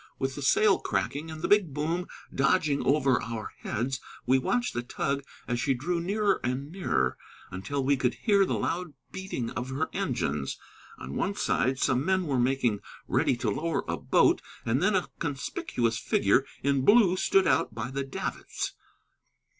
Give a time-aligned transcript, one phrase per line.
[0.17, 4.81] With the sail cracking and the big boom dodging over our heads, we watched the
[4.81, 7.19] tug as she drew nearer and nearer,
[7.51, 10.57] until we could hear the loud beating of her engines.
[10.97, 15.07] On one side some men were making ready to lower a boat, and then a
[15.19, 18.73] conspicuous figure in blue stood out by the davits.